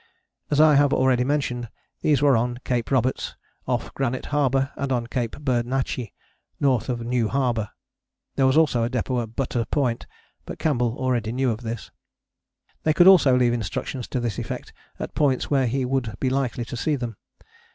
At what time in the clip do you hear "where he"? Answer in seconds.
15.51-15.85